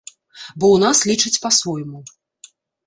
Бо 0.59 0.65
ў 0.75 0.77
нас 0.85 0.97
лічаць 1.11 1.41
па-свойму. 1.47 2.05